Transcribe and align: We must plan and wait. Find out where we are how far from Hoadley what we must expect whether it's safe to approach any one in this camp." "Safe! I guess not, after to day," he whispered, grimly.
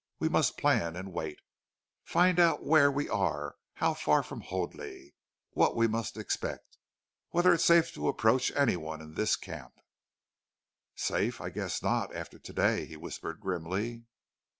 We 0.17 0.29
must 0.29 0.57
plan 0.57 0.95
and 0.95 1.13
wait. 1.13 1.37
Find 2.05 2.39
out 2.39 2.63
where 2.63 2.91
we 2.91 3.07
are 3.07 3.57
how 3.75 3.93
far 3.93 4.23
from 4.23 4.41
Hoadley 4.41 5.13
what 5.51 5.75
we 5.75 5.85
must 5.87 6.17
expect 6.17 6.79
whether 7.29 7.53
it's 7.53 7.65
safe 7.65 7.93
to 7.93 8.07
approach 8.07 8.51
any 8.55 8.75
one 8.77 8.99
in 8.99 9.13
this 9.13 9.35
camp." 9.35 9.75
"Safe! 10.95 11.39
I 11.39 11.51
guess 11.51 11.83
not, 11.83 12.15
after 12.15 12.39
to 12.39 12.51
day," 12.51 12.87
he 12.87 12.97
whispered, 12.97 13.39
grimly. 13.41 14.05